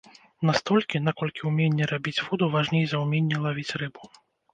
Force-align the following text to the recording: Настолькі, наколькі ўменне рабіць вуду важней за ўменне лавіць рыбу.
Настолькі, 0.49 1.01
наколькі 1.07 1.45
ўменне 1.49 1.85
рабіць 1.91 2.13
вуду 2.27 2.47
важней 2.55 2.87
за 2.95 3.03
ўменне 3.03 3.37
лавіць 3.45 3.75
рыбу. 3.83 4.11